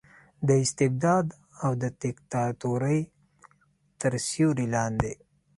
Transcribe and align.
د 0.47 0.49
استبداد 0.63 1.27
او 1.63 1.71
دیکتاتورۍ 2.03 2.99
تر 3.99 4.13
سیورې 4.27 4.65
لاندې 4.75 5.13